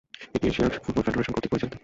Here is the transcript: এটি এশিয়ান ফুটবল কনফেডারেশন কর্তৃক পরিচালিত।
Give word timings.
এটি 0.35 0.45
এশিয়ান 0.47 0.69
ফুটবল 0.75 0.93
কনফেডারেশন 0.97 1.33
কর্তৃক 1.33 1.51
পরিচালিত। 1.51 1.75